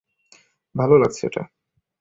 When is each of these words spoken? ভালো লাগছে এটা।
ভালো 0.75 0.95
লাগছে 0.97 1.23
এটা। 1.27 1.43